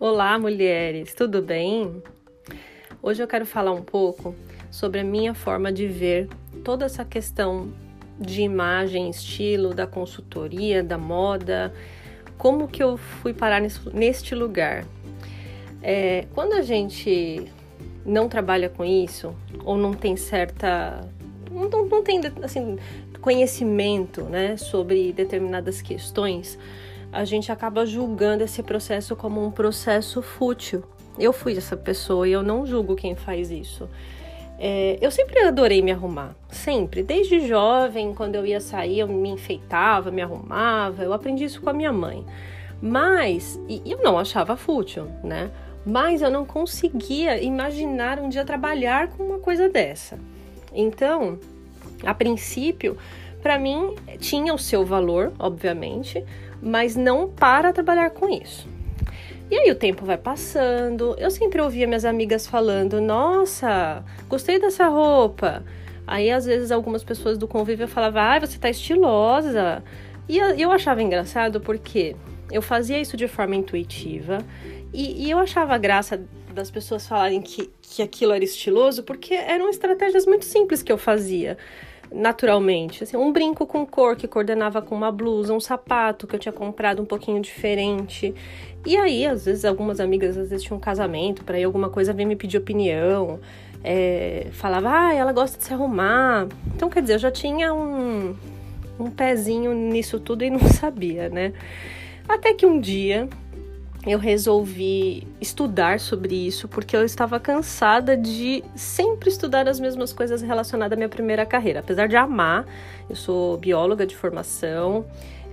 Olá, 0.00 0.38
mulheres, 0.38 1.12
tudo 1.12 1.42
bem? 1.42 2.00
Hoje 3.02 3.20
eu 3.20 3.26
quero 3.26 3.44
falar 3.44 3.72
um 3.72 3.82
pouco 3.82 4.32
sobre 4.70 5.00
a 5.00 5.04
minha 5.04 5.34
forma 5.34 5.72
de 5.72 5.88
ver 5.88 6.28
toda 6.62 6.84
essa 6.84 7.04
questão 7.04 7.72
de 8.16 8.42
imagem, 8.42 9.10
estilo, 9.10 9.74
da 9.74 9.88
consultoria, 9.88 10.84
da 10.84 10.96
moda, 10.96 11.74
como 12.36 12.68
que 12.68 12.80
eu 12.80 12.96
fui 12.96 13.34
parar 13.34 13.60
neste 13.92 14.36
lugar. 14.36 14.84
É, 15.82 16.26
quando 16.32 16.52
a 16.52 16.62
gente 16.62 17.50
não 18.06 18.28
trabalha 18.28 18.68
com 18.68 18.84
isso, 18.84 19.34
ou 19.64 19.76
não 19.76 19.92
tem 19.92 20.16
certa. 20.16 21.00
não, 21.50 21.86
não 21.86 22.04
tem 22.04 22.20
assim, 22.44 22.78
conhecimento 23.20 24.22
né, 24.22 24.56
sobre 24.56 25.12
determinadas 25.12 25.82
questões, 25.82 26.56
a 27.12 27.24
gente 27.24 27.50
acaba 27.50 27.86
julgando 27.86 28.44
esse 28.44 28.62
processo 28.62 29.16
como 29.16 29.44
um 29.44 29.50
processo 29.50 30.20
fútil. 30.22 30.84
Eu 31.18 31.32
fui 31.32 31.56
essa 31.56 31.76
pessoa 31.76 32.28
e 32.28 32.32
eu 32.32 32.42
não 32.42 32.66
julgo 32.66 32.94
quem 32.94 33.14
faz 33.16 33.50
isso. 33.50 33.88
É, 34.60 34.98
eu 35.00 35.10
sempre 35.10 35.40
adorei 35.40 35.80
me 35.80 35.92
arrumar, 35.92 36.34
sempre. 36.50 37.02
Desde 37.02 37.46
jovem, 37.46 38.12
quando 38.12 38.34
eu 38.34 38.44
ia 38.44 38.60
sair, 38.60 39.00
eu 39.00 39.08
me 39.08 39.28
enfeitava, 39.28 40.10
me 40.10 40.20
arrumava. 40.20 41.02
Eu 41.02 41.12
aprendi 41.12 41.44
isso 41.44 41.60
com 41.60 41.70
a 41.70 41.72
minha 41.72 41.92
mãe. 41.92 42.24
Mas, 42.80 43.58
e 43.68 43.82
eu 43.86 44.02
não 44.02 44.18
achava 44.18 44.56
fútil, 44.56 45.08
né? 45.22 45.50
Mas 45.86 46.22
eu 46.22 46.30
não 46.30 46.44
conseguia 46.44 47.42
imaginar 47.42 48.18
um 48.18 48.28
dia 48.28 48.44
trabalhar 48.44 49.08
com 49.08 49.22
uma 49.22 49.38
coisa 49.38 49.68
dessa. 49.68 50.18
Então, 50.72 51.38
a 52.04 52.12
princípio, 52.12 52.96
para 53.42 53.58
mim 53.58 53.94
tinha 54.18 54.52
o 54.52 54.58
seu 54.58 54.84
valor, 54.84 55.32
obviamente, 55.38 56.24
mas 56.62 56.96
não 56.96 57.28
para 57.28 57.72
trabalhar 57.72 58.10
com 58.10 58.28
isso. 58.28 58.68
E 59.50 59.56
aí 59.56 59.70
o 59.70 59.74
tempo 59.74 60.04
vai 60.04 60.18
passando, 60.18 61.14
eu 61.18 61.30
sempre 61.30 61.60
ouvia 61.60 61.86
minhas 61.86 62.04
amigas 62.04 62.46
falando: 62.46 63.00
"Nossa, 63.00 64.04
gostei 64.28 64.58
dessa 64.60 64.88
roupa". 64.88 65.64
Aí 66.06 66.30
às 66.30 66.44
vezes 66.44 66.70
algumas 66.70 67.02
pessoas 67.02 67.38
do 67.38 67.48
convívio 67.48 67.88
falavam: 67.88 68.22
"Ai, 68.22 68.40
você 68.40 68.58
tá 68.58 68.68
estilosa". 68.68 69.82
E 70.28 70.38
eu 70.38 70.70
achava 70.70 71.02
engraçado 71.02 71.60
porque 71.60 72.14
eu 72.52 72.60
fazia 72.60 73.00
isso 73.00 73.16
de 73.16 73.26
forma 73.26 73.56
intuitiva 73.56 74.38
e, 74.92 75.26
e 75.26 75.30
eu 75.30 75.38
achava 75.38 75.76
graça 75.78 76.22
das 76.54 76.70
pessoas 76.70 77.06
falarem 77.06 77.40
que, 77.40 77.70
que 77.80 78.02
aquilo 78.02 78.32
era 78.32 78.42
estiloso 78.42 79.02
porque 79.02 79.34
eram 79.34 79.68
estratégias 79.68 80.26
muito 80.26 80.44
simples 80.44 80.82
que 80.82 80.90
eu 80.90 80.98
fazia 80.98 81.56
naturalmente. 82.12 83.04
Assim, 83.04 83.16
um 83.16 83.32
brinco 83.32 83.66
com 83.66 83.86
cor 83.86 84.16
que 84.16 84.26
coordenava 84.26 84.80
com 84.82 84.94
uma 84.94 85.12
blusa, 85.12 85.52
um 85.52 85.60
sapato 85.60 86.26
que 86.26 86.34
eu 86.34 86.40
tinha 86.40 86.52
comprado 86.52 87.02
um 87.02 87.04
pouquinho 87.04 87.40
diferente. 87.40 88.34
E 88.86 88.96
aí, 88.96 89.26
às 89.26 89.44
vezes, 89.44 89.64
algumas 89.64 90.00
amigas 90.00 90.36
às 90.36 90.50
vezes 90.50 90.64
tinham 90.64 90.78
um 90.78 90.80
casamento, 90.80 91.44
para 91.44 91.58
ir 91.58 91.64
alguma 91.64 91.90
coisa 91.90 92.12
vem 92.12 92.26
me 92.26 92.36
pedir 92.36 92.58
opinião. 92.58 93.40
É, 93.82 94.48
falava, 94.52 94.90
ah, 94.90 95.14
ela 95.14 95.32
gosta 95.32 95.58
de 95.58 95.64
se 95.64 95.72
arrumar. 95.72 96.48
Então, 96.74 96.88
quer 96.88 97.02
dizer, 97.02 97.14
eu 97.14 97.18
já 97.18 97.30
tinha 97.30 97.72
um, 97.72 98.34
um 98.98 99.10
pezinho 99.10 99.72
nisso 99.74 100.18
tudo 100.18 100.44
e 100.44 100.50
não 100.50 100.60
sabia, 100.68 101.28
né? 101.28 101.52
Até 102.28 102.52
que 102.52 102.66
um 102.66 102.80
dia 102.80 103.28
eu 104.06 104.18
resolvi 104.18 105.26
estudar 105.40 105.98
sobre 106.00 106.34
isso 106.34 106.68
porque 106.68 106.96
eu 106.96 107.04
estava 107.04 107.38
cansada 107.40 108.16
de 108.16 108.62
sempre 108.74 109.28
estudar 109.28 109.68
as 109.68 109.80
mesmas 109.80 110.12
coisas 110.12 110.40
relacionadas 110.40 110.94
à 110.94 110.96
minha 110.96 111.08
primeira 111.08 111.44
carreira. 111.44 111.80
Apesar 111.80 112.06
de 112.06 112.16
amar, 112.16 112.64
eu 113.10 113.16
sou 113.16 113.56
bióloga 113.56 114.06
de 114.06 114.16
formação, 114.16 115.04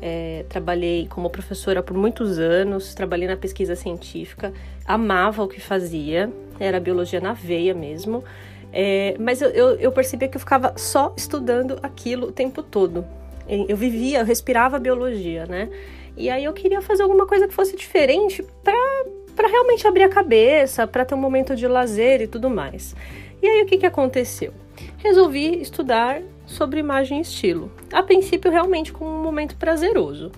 é, 0.01 0.45
trabalhei 0.47 1.07
como 1.07 1.29
professora 1.29 1.81
por 1.81 1.97
muitos 1.97 2.37
anos, 2.37 2.93
trabalhei 2.93 3.27
na 3.27 3.35
pesquisa 3.35 3.75
científica, 3.75 4.53
amava 4.85 5.43
o 5.43 5.47
que 5.47 5.59
fazia, 5.59 6.31
era 6.59 6.79
biologia 6.79 7.19
na 7.19 7.33
veia 7.33 7.73
mesmo, 7.73 8.23
é, 8.71 9.15
mas 9.19 9.41
eu, 9.41 9.49
eu, 9.49 9.69
eu 9.75 9.91
percebia 9.91 10.27
que 10.27 10.37
eu 10.37 10.39
ficava 10.39 10.73
só 10.77 11.13
estudando 11.17 11.79
aquilo 11.81 12.27
o 12.27 12.31
tempo 12.31 12.61
todo. 12.61 13.05
Eu 13.47 13.77
vivia, 13.77 14.19
eu 14.19 14.25
respirava 14.25 14.79
biologia, 14.79 15.45
né? 15.45 15.69
E 16.17 16.29
aí 16.29 16.43
eu 16.43 16.53
queria 16.53 16.81
fazer 16.81 17.03
alguma 17.03 17.25
coisa 17.25 17.47
que 17.47 17.53
fosse 17.53 17.75
diferente 17.75 18.45
para 18.63 19.47
realmente 19.47 19.87
abrir 19.87 20.03
a 20.03 20.09
cabeça, 20.09 20.87
para 20.87 21.03
ter 21.03 21.13
um 21.13 21.17
momento 21.19 21.55
de 21.55 21.67
lazer 21.67 22.21
e 22.21 22.27
tudo 22.27 22.49
mais. 22.49 22.95
E 23.41 23.47
aí 23.47 23.61
o 23.61 23.65
que, 23.65 23.77
que 23.77 23.85
aconteceu? 23.85 24.53
Resolvi 24.97 25.61
estudar 25.61 26.21
sobre 26.45 26.79
imagem 26.79 27.19
e 27.19 27.21
estilo. 27.21 27.71
A 27.91 28.01
princípio, 28.01 28.49
realmente 28.49 28.93
com 28.93 29.05
um 29.05 29.21
momento 29.21 29.55
prazeroso. 29.57 30.31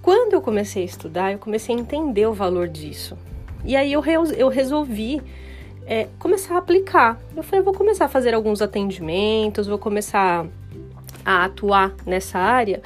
Quando 0.00 0.34
eu 0.34 0.40
comecei 0.40 0.82
a 0.82 0.86
estudar, 0.86 1.32
eu 1.32 1.38
comecei 1.38 1.74
a 1.74 1.78
entender 1.78 2.26
o 2.26 2.32
valor 2.32 2.68
disso. 2.68 3.16
E 3.64 3.76
aí 3.76 3.92
eu, 3.92 4.02
eu 4.36 4.48
resolvi 4.48 5.22
é, 5.86 6.08
começar 6.18 6.54
a 6.54 6.58
aplicar. 6.58 7.20
Eu 7.36 7.42
falei, 7.42 7.60
eu 7.60 7.64
vou 7.64 7.74
começar 7.74 8.06
a 8.06 8.08
fazer 8.08 8.34
alguns 8.34 8.60
atendimentos, 8.60 9.66
vou 9.66 9.78
começar 9.78 10.46
a 11.24 11.44
atuar 11.44 11.94
nessa 12.06 12.38
área 12.38 12.82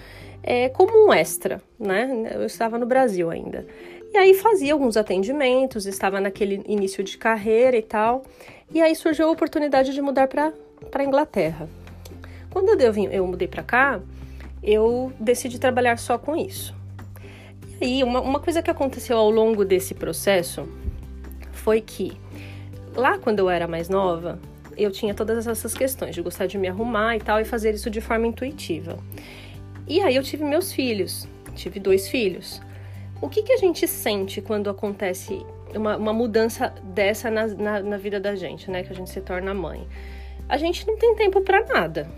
é, 0.50 0.70
como 0.70 1.06
um 1.06 1.12
extra, 1.12 1.60
né? 1.78 2.30
Eu 2.34 2.46
estava 2.46 2.78
no 2.78 2.86
Brasil 2.86 3.28
ainda. 3.28 3.66
E 4.14 4.16
aí 4.16 4.32
fazia 4.32 4.72
alguns 4.72 4.96
atendimentos, 4.96 5.84
estava 5.84 6.22
naquele 6.22 6.62
início 6.66 7.04
de 7.04 7.18
carreira 7.18 7.76
e 7.76 7.82
tal. 7.82 8.24
E 8.72 8.80
aí 8.80 8.96
surgiu 8.96 9.28
a 9.28 9.30
oportunidade 9.30 9.92
de 9.92 10.00
mudar 10.00 10.26
para 10.26 10.54
a 10.94 11.04
Inglaterra. 11.04 11.68
Quando 12.48 12.80
eu, 12.80 12.90
vim, 12.90 13.08
eu 13.12 13.26
mudei 13.26 13.46
para 13.46 13.62
cá, 13.62 14.00
eu 14.62 15.12
decidi 15.20 15.58
trabalhar 15.58 15.98
só 15.98 16.16
com 16.16 16.34
isso. 16.34 16.74
E 17.78 17.84
aí, 17.84 18.02
uma, 18.02 18.22
uma 18.22 18.40
coisa 18.40 18.62
que 18.62 18.70
aconteceu 18.70 19.18
ao 19.18 19.30
longo 19.30 19.66
desse 19.66 19.92
processo 19.92 20.66
foi 21.52 21.82
que, 21.82 22.18
lá 22.96 23.18
quando 23.18 23.40
eu 23.40 23.50
era 23.50 23.68
mais 23.68 23.90
nova, 23.90 24.38
eu 24.78 24.90
tinha 24.90 25.12
todas 25.12 25.46
essas 25.46 25.74
questões 25.74 26.14
de 26.14 26.22
gostar 26.22 26.46
de 26.46 26.56
me 26.56 26.68
arrumar 26.68 27.16
e 27.16 27.20
tal, 27.20 27.38
e 27.38 27.44
fazer 27.44 27.74
isso 27.74 27.90
de 27.90 28.00
forma 28.00 28.26
intuitiva. 28.26 28.98
E 29.88 30.02
aí 30.02 30.14
eu 30.16 30.22
tive 30.22 30.44
meus 30.44 30.72
filhos, 30.72 31.26
tive 31.54 31.80
dois 31.80 32.08
filhos. 32.08 32.60
O 33.22 33.28
que, 33.28 33.42
que 33.42 33.52
a 33.52 33.56
gente 33.56 33.88
sente 33.88 34.40
quando 34.40 34.68
acontece 34.68 35.44
uma, 35.74 35.96
uma 35.96 36.12
mudança 36.12 36.72
dessa 36.82 37.30
na, 37.30 37.46
na, 37.46 37.80
na, 37.80 37.96
vida 37.96 38.20
da 38.20 38.36
gente, 38.36 38.70
né? 38.70 38.82
Que 38.82 38.92
a 38.92 38.96
gente 38.96 39.10
se 39.10 39.20
torna 39.20 39.52
mãe. 39.54 39.86
A 40.48 40.56
gente 40.56 40.86
não 40.86 40.96
tem 40.96 41.14
tempo 41.14 41.40
para 41.40 41.64
nada. 41.64 42.08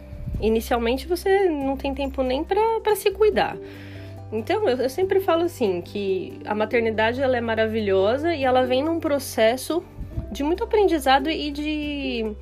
Inicialmente 0.41 1.07
você 1.07 1.49
não 1.49 1.77
tem 1.77 1.95
tempo 1.95 2.23
nem 2.23 2.45
para 2.45 2.97
se 2.97 3.11
cuidar. 3.11 3.57
Então 4.33 4.69
eu, 4.69 4.77
eu 4.77 4.91
sempre 4.91 5.21
falo 5.21 5.45
assim 5.45 5.81
que 5.81 6.41
a 6.45 6.55
maternidade 6.55 7.21
ela 7.21 7.37
é 7.37 7.41
maravilhosa 7.41 8.35
e 8.35 8.45
ela 8.45 8.65
vem 8.65 8.83
num 8.83 9.01
processo 9.01 9.83
de 10.31 10.43
muito 10.43 10.63
aprendizado 10.63 11.29
e 11.29 11.51
de 11.51 12.37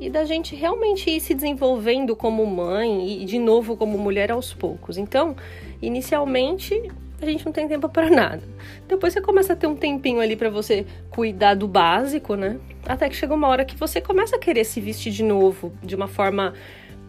e 0.00 0.08
da 0.08 0.24
gente 0.24 0.54
realmente 0.54 1.10
ir 1.10 1.20
se 1.20 1.34
desenvolvendo 1.34 2.14
como 2.14 2.46
mãe 2.46 3.20
e 3.20 3.24
de 3.24 3.38
novo 3.38 3.76
como 3.76 3.98
mulher 3.98 4.30
aos 4.30 4.54
poucos. 4.54 4.96
Então, 4.96 5.36
inicialmente 5.82 6.90
a 7.20 7.26
gente 7.26 7.44
não 7.44 7.52
tem 7.52 7.66
tempo 7.66 7.88
para 7.88 8.08
nada. 8.08 8.42
Depois 8.86 9.12
você 9.12 9.20
começa 9.20 9.52
a 9.52 9.56
ter 9.56 9.66
um 9.66 9.74
tempinho 9.74 10.20
ali 10.20 10.36
para 10.36 10.50
você 10.50 10.86
cuidar 11.10 11.54
do 11.54 11.66
básico, 11.66 12.36
né? 12.36 12.58
Até 12.86 13.08
que 13.08 13.16
chega 13.16 13.34
uma 13.34 13.48
hora 13.48 13.64
que 13.64 13.76
você 13.76 14.00
começa 14.00 14.36
a 14.36 14.38
querer 14.38 14.64
se 14.64 14.80
vestir 14.80 15.12
de 15.12 15.24
novo, 15.24 15.72
de 15.82 15.96
uma 15.96 16.06
forma 16.06 16.54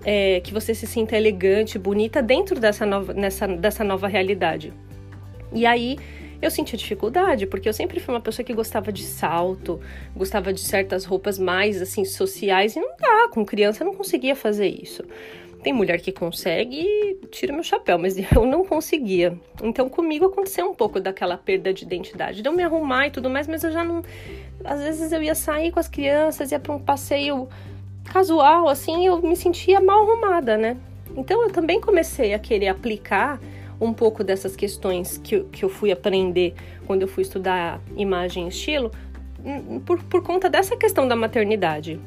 é, 0.03 0.39
que 0.39 0.51
você 0.51 0.73
se 0.73 0.87
sinta 0.87 1.15
elegante, 1.15 1.77
bonita 1.77 2.23
dentro 2.23 2.59
dessa 2.59 2.85
nova, 2.85 3.13
nessa, 3.13 3.47
dessa 3.47 3.83
nova 3.83 4.07
realidade. 4.07 4.73
E 5.53 5.65
aí 5.65 5.97
eu 6.41 6.49
sentia 6.49 6.77
dificuldade, 6.77 7.45
porque 7.45 7.67
eu 7.67 7.73
sempre 7.73 7.99
fui 7.99 8.13
uma 8.13 8.21
pessoa 8.21 8.45
que 8.45 8.53
gostava 8.53 8.91
de 8.91 9.03
salto, 9.03 9.79
gostava 10.15 10.53
de 10.53 10.61
certas 10.61 11.05
roupas 11.05 11.37
mais 11.37 11.81
assim 11.81 12.05
sociais 12.05 12.75
e 12.75 12.79
não 12.79 12.95
dá, 12.97 13.29
com 13.29 13.45
criança 13.45 13.83
eu 13.83 13.87
não 13.87 13.95
conseguia 13.95 14.35
fazer 14.35 14.67
isso. 14.67 15.03
Tem 15.61 15.73
mulher 15.73 15.99
que 15.99 16.13
consegue 16.13 16.79
e 16.79 17.15
tira 17.29 17.51
meu 17.51 17.63
chapéu, 17.63 17.99
mas 17.99 18.15
eu 18.33 18.45
não 18.45 18.65
conseguia. 18.65 19.37
Então 19.61 19.89
comigo 19.89 20.25
aconteceu 20.25 20.69
um 20.69 20.73
pouco 20.73 20.99
daquela 20.99 21.37
perda 21.37 21.73
de 21.73 21.83
identidade, 21.83 22.41
de 22.41 22.47
eu 22.47 22.53
me 22.53 22.63
arrumar 22.63 23.07
e 23.07 23.11
tudo 23.11 23.29
mais, 23.29 23.47
mas 23.47 23.63
eu 23.63 23.71
já 23.71 23.83
não. 23.83 24.01
Às 24.63 24.81
vezes 24.81 25.11
eu 25.11 25.21
ia 25.21 25.35
sair 25.35 25.71
com 25.71 25.79
as 25.79 25.87
crianças, 25.87 26.51
ia 26.51 26.59
para 26.59 26.73
um 26.73 26.79
passeio 26.79 27.49
casual, 28.05 28.67
assim, 28.69 29.05
eu 29.05 29.21
me 29.21 29.35
sentia 29.35 29.79
mal 29.81 30.03
arrumada, 30.03 30.57
né? 30.57 30.77
Então 31.15 31.43
eu 31.43 31.51
também 31.51 31.81
comecei 31.81 32.33
a 32.33 32.39
querer 32.39 32.69
aplicar 32.69 33.39
um 33.79 33.93
pouco 33.93 34.23
dessas 34.23 34.55
questões 34.55 35.17
que, 35.17 35.41
que 35.45 35.63
eu 35.63 35.69
fui 35.69 35.91
aprender 35.91 36.53
quando 36.85 37.03
eu 37.03 37.07
fui 37.07 37.23
estudar 37.23 37.81
imagem 37.95 38.45
e 38.45 38.49
estilo, 38.49 38.91
hum, 39.43 39.79
por, 39.79 40.03
por 40.03 40.23
conta 40.23 40.49
dessa 40.49 40.75
questão 40.75 41.07
da 41.07 41.15
maternidade. 41.15 41.99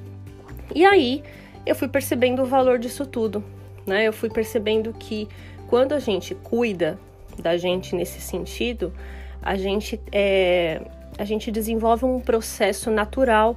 E 0.75 0.85
aí 0.85 1.23
eu 1.65 1.75
fui 1.75 1.89
percebendo 1.89 2.43
o 2.43 2.47
valor 2.47 2.79
disso 2.79 3.07
tudo, 3.07 3.43
né? 3.87 4.07
Eu 4.07 4.13
fui 4.13 4.29
percebendo 4.29 4.93
que 4.93 5.29
quando 5.69 5.93
a 5.93 5.99
gente 5.99 6.35
cuida 6.35 6.99
da 7.39 7.57
gente 7.57 7.95
nesse 7.95 8.21
sentido, 8.21 8.93
a 9.41 9.57
gente, 9.57 10.01
é, 10.11 10.83
a 11.19 11.25
gente 11.25 11.51
desenvolve 11.51 12.05
um 12.05 12.21
processo 12.21 12.91
natural 12.91 13.57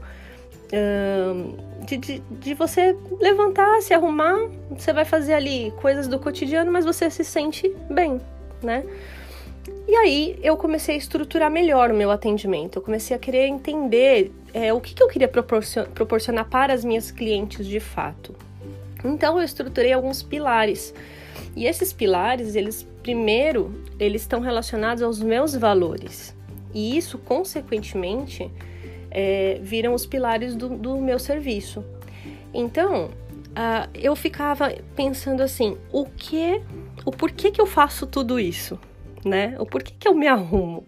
de, 1.86 1.98
de, 1.98 2.20
de, 2.20 2.54
você 2.54 2.96
levantar, 3.20 3.82
se 3.82 3.94
arrumar, 3.94 4.50
você 4.72 4.92
vai 4.92 5.06
fazer 5.06 5.34
ali 5.34 5.72
coisas 5.82 6.08
do 6.08 6.20
cotidiano, 6.20 6.72
mas 6.72 6.86
você 6.86 7.10
se 7.10 7.24
sente 7.24 7.74
bem, 7.90 8.20
né? 8.62 8.84
E 9.88 9.96
aí 9.96 10.40
eu 10.42 10.58
comecei 10.58 10.96
a 10.96 10.98
estruturar 10.98 11.50
melhor 11.50 11.92
o 11.92 11.96
meu 11.96 12.10
atendimento. 12.10 12.78
Eu 12.78 12.82
comecei 12.82 13.16
a 13.16 13.20
querer 13.20 13.48
entender 13.48 14.32
é, 14.54 14.74
o 14.74 14.82
que, 14.82 14.94
que 14.94 15.02
eu 15.02 15.08
queria 15.08 15.28
proporcionar, 15.28 16.50
para 16.50 16.74
as 16.74 16.84
minhas 16.84 17.12
clientes 17.12 17.66
de 17.68 17.80
fato. 17.80 18.36
Então 19.04 19.38
eu 19.38 19.46
estruturei 19.46 19.94
alguns 19.94 20.24
pilares. 20.24 20.94
E 21.56 21.66
esses 21.66 21.94
pilares, 21.94 22.56
eles 22.56 22.88
primeiro, 23.04 23.74
eles 24.00 24.24
estão 24.24 24.40
relacionados 24.40 25.04
aos 25.04 25.22
meus 25.22 25.56
valores. 25.56 26.36
E 26.74 26.98
isso, 26.98 27.20
consequentemente, 27.20 28.52
é, 29.18 29.60
viram 29.62 29.94
os 29.94 30.06
pilares 30.06 30.58
do, 30.58 30.68
do 30.68 30.98
meu 30.98 31.18
serviço. 31.18 31.86
Então, 32.54 33.06
uh, 33.06 33.90
eu 33.94 34.14
ficava 34.14 34.76
pensando 34.94 35.42
assim, 35.42 35.78
o 35.90 36.06
que, 36.06 36.62
o 37.06 37.12
porquê 37.12 37.50
que 37.50 37.62
eu 37.62 37.66
faço 37.66 38.06
tudo 38.06 38.38
isso, 38.38 38.78
né? 39.24 39.56
O 39.58 39.66
porquê 39.66 39.94
que 39.98 40.06
eu 40.06 40.14
me 40.14 40.28
arrumo. 40.28 40.86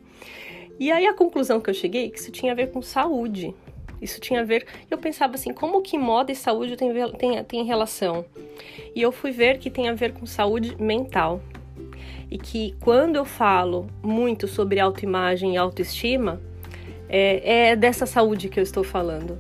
E 0.77 0.91
aí 0.91 1.07
a 1.07 1.13
conclusão 1.13 1.61
que 1.61 1.69
eu 1.69 1.73
cheguei 1.73 2.07
é 2.07 2.09
que 2.09 2.19
isso 2.19 2.29
tinha 2.29 2.51
a 2.51 2.55
ver 2.55 2.69
com 2.69 2.81
saúde. 2.81 3.55
Isso 4.01 4.19
tinha 4.19 4.41
a 4.41 4.43
ver. 4.43 4.67
Eu 4.91 4.97
pensava 4.97 5.35
assim, 5.35 5.53
como 5.53 5.81
que 5.81 5.97
moda 5.97 6.29
e 6.29 6.35
saúde 6.35 6.75
tem, 6.75 6.93
tem, 7.13 7.43
tem 7.45 7.63
relação? 7.63 8.25
E 8.93 9.01
eu 9.01 9.11
fui 9.13 9.31
ver 9.31 9.57
que 9.57 9.69
tem 9.71 9.87
a 9.87 9.93
ver 9.93 10.11
com 10.11 10.25
saúde 10.25 10.75
mental. 10.77 11.41
E 12.29 12.37
que 12.37 12.75
quando 12.81 13.15
eu 13.15 13.23
falo 13.23 13.87
muito 14.03 14.49
sobre 14.49 14.81
autoimagem 14.81 15.53
e 15.53 15.57
autoestima, 15.57 16.41
é, 17.09 17.69
é 17.69 17.75
dessa 17.75 18.05
saúde 18.05 18.49
que 18.49 18.59
eu 18.59 18.63
estou 18.63 18.83
falando. 18.83 19.37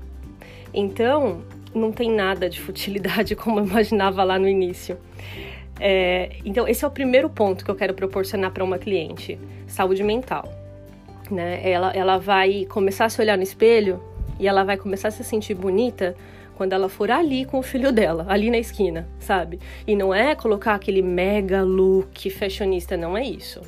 Então, 0.73 1.41
não 1.73 1.91
tem 1.91 2.11
nada 2.11 2.49
de 2.49 2.59
futilidade 2.59 3.35
como 3.37 3.59
eu 3.59 3.65
imaginava 3.65 4.23
lá 4.23 4.37
no 4.37 4.47
início. 4.47 4.97
É, 5.79 6.31
então, 6.43 6.67
esse 6.67 6.83
é 6.83 6.87
o 6.87 6.91
primeiro 6.91 7.29
ponto 7.29 7.63
que 7.63 7.71
eu 7.71 7.75
quero 7.75 7.93
proporcionar 7.93 8.51
para 8.51 8.63
uma 8.63 8.77
cliente: 8.77 9.39
saúde 9.67 10.03
mental. 10.03 10.51
Né? 11.29 11.61
Ela, 11.69 11.91
ela 11.91 12.17
vai 12.17 12.65
começar 12.65 13.05
a 13.05 13.09
se 13.09 13.21
olhar 13.21 13.37
no 13.37 13.43
espelho 13.43 14.01
e 14.39 14.47
ela 14.47 14.63
vai 14.63 14.77
começar 14.77 15.09
a 15.09 15.11
se 15.11 15.23
sentir 15.23 15.53
bonita 15.53 16.15
quando 16.55 16.73
ela 16.73 16.89
for 16.89 17.11
ali 17.11 17.45
com 17.45 17.59
o 17.59 17.61
filho 17.61 17.91
dela, 17.91 18.25
ali 18.27 18.49
na 18.49 18.57
esquina, 18.57 19.07
sabe? 19.19 19.59
E 19.85 19.95
não 19.95 20.13
é 20.13 20.33
colocar 20.33 20.73
aquele 20.73 21.03
mega 21.03 21.61
look 21.61 22.29
fashionista, 22.31 22.97
não 22.97 23.15
é 23.15 23.23
isso. 23.23 23.61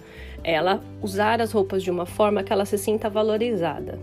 Ela 0.44 0.81
usar 1.01 1.41
as 1.41 1.51
roupas 1.51 1.83
de 1.83 1.91
uma 1.91 2.06
forma 2.06 2.44
que 2.44 2.51
ela 2.51 2.65
se 2.65 2.77
sinta 2.77 3.09
valorizada. 3.09 4.00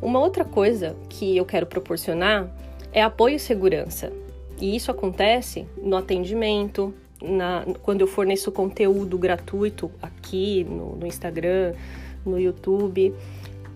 Uma 0.00 0.20
outra 0.20 0.44
coisa 0.44 0.94
que 1.08 1.36
eu 1.36 1.44
quero 1.44 1.66
proporcionar 1.66 2.48
é 2.92 3.02
apoio 3.02 3.36
e 3.36 3.38
segurança. 3.38 4.12
E 4.60 4.74
isso 4.74 4.90
acontece 4.90 5.66
no 5.82 5.96
atendimento, 5.96 6.94
na, 7.22 7.64
quando 7.82 8.00
eu 8.02 8.06
forneço 8.06 8.52
conteúdo 8.52 9.18
gratuito 9.18 9.90
aqui 10.00 10.64
no, 10.64 10.96
no 10.96 11.06
Instagram, 11.06 11.74
no 12.24 12.38
YouTube, 12.38 13.14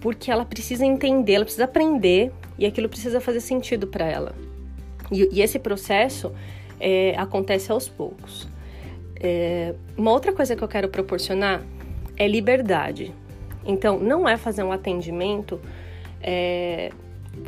porque 0.00 0.30
ela 0.30 0.44
precisa 0.44 0.84
entender, 0.84 1.34
ela 1.34 1.44
precisa 1.44 1.64
aprender 1.64 2.32
e 2.58 2.66
aquilo 2.66 2.88
precisa 2.88 3.20
fazer 3.20 3.40
sentido 3.40 3.86
para 3.86 4.06
ela. 4.06 4.34
E, 5.10 5.28
e, 5.32 5.42
esse 5.42 5.58
processo 5.58 6.32
é, 6.78 7.14
acontece 7.16 7.70
aos 7.70 7.88
poucos. 7.88 8.48
É, 9.20 9.74
uma 9.96 10.10
outra 10.10 10.32
coisa 10.32 10.56
que 10.56 10.62
eu 10.62 10.68
quero 10.68 10.88
proporcionar 10.88 11.62
é 12.16 12.26
liberdade. 12.26 13.14
Então, 13.64 13.98
não 13.98 14.28
é 14.28 14.36
fazer 14.36 14.62
um 14.62 14.72
atendimento 14.72 15.60
é, 16.22 16.90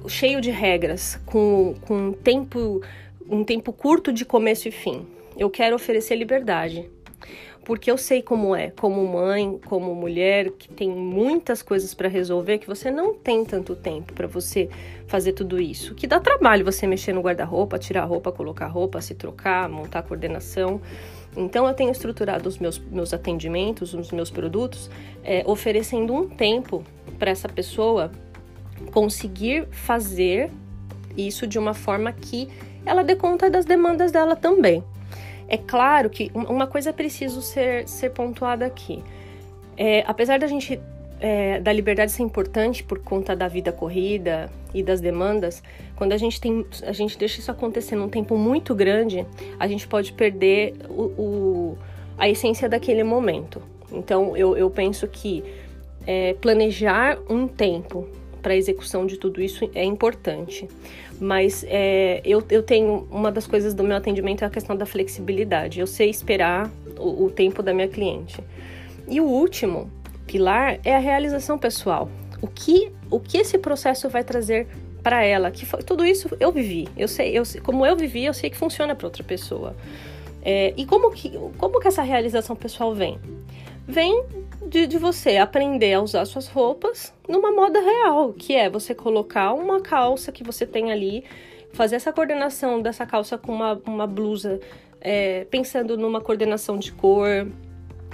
cheio 0.06 0.40
de 0.40 0.50
regras, 0.50 1.20
com, 1.26 1.74
com 1.80 2.12
tempo, 2.12 2.82
um 3.28 3.44
tempo 3.44 3.72
curto 3.72 4.12
de 4.12 4.24
começo 4.24 4.68
e 4.68 4.70
fim. 4.70 5.06
Eu 5.36 5.48
quero 5.48 5.74
oferecer 5.74 6.14
liberdade, 6.16 6.90
porque 7.64 7.90
eu 7.90 7.96
sei 7.96 8.20
como 8.20 8.54
é, 8.54 8.70
como 8.70 9.06
mãe, 9.06 9.58
como 9.66 9.94
mulher, 9.94 10.50
que 10.50 10.68
tem 10.68 10.90
muitas 10.90 11.62
coisas 11.62 11.94
para 11.94 12.08
resolver, 12.08 12.58
que 12.58 12.66
você 12.66 12.90
não 12.90 13.14
tem 13.14 13.44
tanto 13.44 13.74
tempo 13.74 14.12
para 14.12 14.26
você 14.26 14.68
fazer 15.06 15.32
tudo 15.32 15.60
isso. 15.60 15.94
Que 15.94 16.06
dá 16.06 16.20
trabalho 16.20 16.64
você 16.64 16.86
mexer 16.86 17.12
no 17.12 17.22
guarda-roupa, 17.22 17.78
tirar 17.78 18.04
roupa, 18.04 18.30
colocar 18.30 18.66
roupa, 18.66 19.00
se 19.00 19.14
trocar, 19.14 19.68
montar 19.68 20.02
coordenação. 20.02 20.80
Então 21.36 21.66
eu 21.66 21.74
tenho 21.74 21.90
estruturado 21.90 22.48
os 22.48 22.58
meus, 22.58 22.78
meus 22.78 23.14
atendimentos, 23.14 23.94
os 23.94 24.10
meus 24.10 24.30
produtos, 24.30 24.90
é, 25.24 25.42
oferecendo 25.46 26.14
um 26.14 26.28
tempo 26.28 26.84
para 27.18 27.30
essa 27.30 27.48
pessoa 27.48 28.10
conseguir 28.92 29.66
fazer 29.70 30.50
isso 31.16 31.46
de 31.46 31.58
uma 31.58 31.74
forma 31.74 32.12
que 32.12 32.48
ela 32.84 33.02
dê 33.02 33.16
conta 33.16 33.48
das 33.48 33.64
demandas 33.64 34.12
dela 34.12 34.36
também. 34.36 34.82
É 35.48 35.56
claro 35.56 36.08
que 36.10 36.30
uma 36.34 36.66
coisa 36.66 36.90
é 36.90 36.92
preciso 36.92 37.42
ser, 37.42 37.86
ser 37.88 38.10
pontuada 38.10 38.64
aqui. 38.64 39.02
É, 39.76 40.04
apesar 40.06 40.38
da 40.38 40.46
gente 40.46 40.80
é, 41.22 41.60
da 41.60 41.72
liberdade 41.72 42.10
ser 42.10 42.24
importante 42.24 42.82
por 42.82 42.98
conta 42.98 43.36
da 43.36 43.46
vida 43.46 43.70
corrida 43.70 44.50
e 44.74 44.82
das 44.82 45.00
demandas, 45.00 45.62
quando 45.94 46.12
a 46.12 46.16
gente 46.16 46.40
tem, 46.40 46.66
a 46.82 46.92
gente 46.92 47.16
deixa 47.16 47.38
isso 47.38 47.50
acontecer 47.50 47.94
num 47.94 48.08
tempo 48.08 48.36
muito 48.36 48.74
grande, 48.74 49.24
a 49.58 49.68
gente 49.68 49.86
pode 49.86 50.12
perder 50.12 50.74
o, 50.88 51.02
o 51.02 51.78
a 52.18 52.28
essência 52.28 52.68
daquele 52.68 53.04
momento. 53.04 53.62
Então, 53.92 54.36
eu, 54.36 54.56
eu 54.56 54.68
penso 54.68 55.06
que 55.06 55.44
é, 56.04 56.34
planejar 56.34 57.18
um 57.30 57.46
tempo 57.46 58.08
para 58.42 58.54
a 58.54 58.56
execução 58.56 59.06
de 59.06 59.16
tudo 59.16 59.40
isso 59.40 59.70
é 59.74 59.84
importante. 59.84 60.68
Mas 61.20 61.64
é, 61.68 62.20
eu, 62.24 62.42
eu 62.50 62.64
tenho 62.64 63.06
uma 63.10 63.30
das 63.30 63.46
coisas 63.46 63.74
do 63.74 63.84
meu 63.84 63.96
atendimento 63.96 64.42
é 64.42 64.46
a 64.46 64.50
questão 64.50 64.76
da 64.76 64.84
flexibilidade. 64.84 65.78
Eu 65.78 65.86
sei 65.86 66.10
esperar 66.10 66.68
o, 66.98 67.26
o 67.26 67.30
tempo 67.30 67.62
da 67.62 67.72
minha 67.72 67.86
cliente. 67.86 68.42
E 69.08 69.20
o 69.20 69.24
último 69.24 69.88
pilar 70.26 70.78
é 70.84 70.94
a 70.94 70.98
realização 70.98 71.58
pessoal. 71.58 72.08
O 72.40 72.46
que, 72.46 72.92
o 73.10 73.20
que 73.20 73.38
esse 73.38 73.58
processo 73.58 74.08
vai 74.08 74.24
trazer 74.24 74.66
para 75.02 75.24
ela? 75.24 75.50
Que 75.50 75.64
foi, 75.64 75.82
tudo 75.82 76.04
isso 76.04 76.28
eu 76.40 76.50
vivi. 76.50 76.88
Eu 76.96 77.08
sei, 77.08 77.36
eu, 77.36 77.42
como 77.62 77.86
eu 77.86 77.96
vivi, 77.96 78.24
eu 78.24 78.34
sei 78.34 78.50
que 78.50 78.56
funciona 78.56 78.94
para 78.94 79.06
outra 79.06 79.22
pessoa. 79.22 79.76
É, 80.44 80.74
e 80.76 80.84
como 80.84 81.10
que, 81.12 81.30
como 81.56 81.78
que 81.80 81.86
essa 81.86 82.02
realização 82.02 82.56
pessoal 82.56 82.94
vem? 82.94 83.18
Vem 83.86 84.24
de, 84.66 84.86
de, 84.86 84.98
você 84.98 85.36
aprender 85.36 85.94
a 85.94 86.00
usar 86.00 86.24
suas 86.24 86.48
roupas 86.48 87.12
numa 87.28 87.52
moda 87.52 87.80
real, 87.80 88.32
que 88.32 88.54
é 88.54 88.68
você 88.68 88.94
colocar 88.94 89.52
uma 89.52 89.80
calça 89.80 90.32
que 90.32 90.42
você 90.42 90.66
tem 90.66 90.90
ali, 90.90 91.24
fazer 91.72 91.96
essa 91.96 92.12
coordenação 92.12 92.80
dessa 92.80 93.06
calça 93.06 93.38
com 93.38 93.52
uma, 93.52 93.80
uma 93.86 94.06
blusa, 94.06 94.60
é, 95.00 95.44
pensando 95.44 95.96
numa 95.96 96.20
coordenação 96.20 96.78
de 96.78 96.92
cor, 96.92 97.46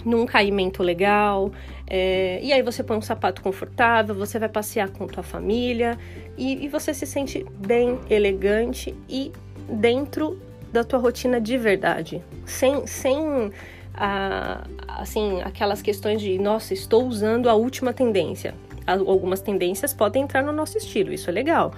num 0.04 0.26
caimento 0.26 0.82
legal, 0.82 1.50
é, 1.86 2.38
e 2.42 2.52
aí 2.52 2.62
você 2.62 2.82
põe 2.82 2.96
um 2.96 3.02
sapato 3.02 3.42
confortável, 3.42 4.14
você 4.14 4.38
vai 4.38 4.48
passear 4.48 4.90
com 4.90 5.06
tua 5.06 5.22
família 5.22 5.98
e, 6.36 6.64
e 6.64 6.68
você 6.68 6.92
se 6.92 7.06
sente 7.06 7.44
bem, 7.58 7.98
elegante 8.10 8.94
e 9.08 9.32
dentro 9.68 10.40
da 10.72 10.84
tua 10.84 10.98
rotina 10.98 11.40
de 11.40 11.56
verdade, 11.56 12.22
sem, 12.44 12.86
sem 12.86 13.50
a, 13.94 14.66
assim, 14.86 15.40
aquelas 15.42 15.82
questões 15.82 16.20
de, 16.20 16.38
nossa, 16.38 16.74
estou 16.74 17.06
usando 17.06 17.48
a 17.48 17.54
última 17.54 17.92
tendência. 17.92 18.54
Algumas 18.86 19.42
tendências 19.42 19.92
podem 19.92 20.22
entrar 20.22 20.42
no 20.42 20.52
nosso 20.52 20.78
estilo, 20.78 21.12
isso 21.12 21.28
é 21.28 21.32
legal, 21.32 21.72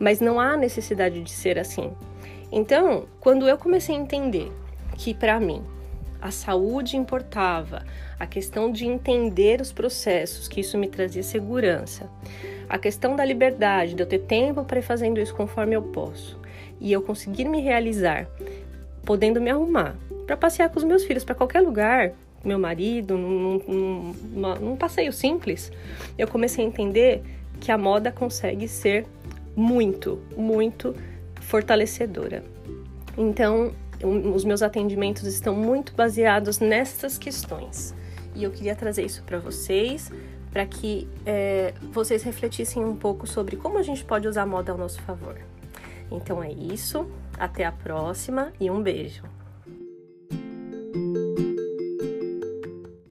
mas 0.00 0.20
não 0.20 0.40
há 0.40 0.56
necessidade 0.56 1.22
de 1.22 1.30
ser 1.30 1.58
assim. 1.58 1.92
Então, 2.50 3.06
quando 3.20 3.48
eu 3.48 3.56
comecei 3.56 3.94
a 3.94 3.98
entender 3.98 4.50
que 4.96 5.14
para 5.14 5.38
mim 5.38 5.62
a 6.26 6.30
saúde 6.32 6.96
importava, 6.96 7.84
a 8.18 8.26
questão 8.26 8.72
de 8.72 8.84
entender 8.84 9.60
os 9.60 9.70
processos, 9.70 10.48
que 10.48 10.60
isso 10.60 10.76
me 10.76 10.88
trazia 10.88 11.22
segurança, 11.22 12.10
a 12.68 12.76
questão 12.78 13.14
da 13.14 13.24
liberdade, 13.24 13.94
de 13.94 14.02
eu 14.02 14.06
ter 14.06 14.18
tempo 14.18 14.64
para 14.64 14.80
ir 14.80 14.82
fazendo 14.82 15.20
isso 15.20 15.32
conforme 15.34 15.76
eu 15.76 15.82
posso, 15.82 16.36
e 16.80 16.92
eu 16.92 17.00
conseguir 17.00 17.44
me 17.44 17.60
realizar, 17.60 18.26
podendo 19.04 19.40
me 19.40 19.50
arrumar, 19.50 19.94
para 20.26 20.36
passear 20.36 20.68
com 20.68 20.78
os 20.78 20.84
meus 20.84 21.04
filhos 21.04 21.24
para 21.24 21.36
qualquer 21.36 21.60
lugar, 21.60 22.12
meu 22.44 22.58
marido, 22.58 23.16
num, 23.16 23.60
num, 23.68 24.54
num 24.60 24.76
passeio 24.76 25.12
simples, 25.12 25.70
eu 26.18 26.26
comecei 26.26 26.64
a 26.64 26.68
entender 26.68 27.22
que 27.60 27.70
a 27.70 27.78
moda 27.78 28.10
consegue 28.10 28.66
ser 28.66 29.06
muito, 29.54 30.20
muito 30.36 30.92
fortalecedora. 31.40 32.42
Então, 33.16 33.72
os 34.04 34.44
meus 34.44 34.62
atendimentos 34.62 35.24
estão 35.24 35.54
muito 35.54 35.94
baseados 35.94 36.58
nessas 36.58 37.18
questões. 37.18 37.94
E 38.34 38.44
eu 38.44 38.50
queria 38.50 38.76
trazer 38.76 39.04
isso 39.04 39.22
para 39.22 39.38
vocês, 39.38 40.10
para 40.50 40.66
que 40.66 41.08
é, 41.24 41.74
vocês 41.92 42.22
refletissem 42.22 42.84
um 42.84 42.96
pouco 42.96 43.26
sobre 43.26 43.56
como 43.56 43.78
a 43.78 43.82
gente 43.82 44.04
pode 44.04 44.28
usar 44.28 44.42
a 44.42 44.46
moda 44.46 44.72
ao 44.72 44.78
nosso 44.78 45.00
favor. 45.02 45.36
Então 46.10 46.42
é 46.42 46.52
isso, 46.52 47.06
até 47.38 47.64
a 47.64 47.72
próxima 47.72 48.52
e 48.60 48.70
um 48.70 48.82
beijo! 48.82 49.22